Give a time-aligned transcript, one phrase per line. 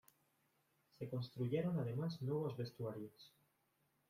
[0.97, 3.31] Se construyeron además nuevos vestuarios.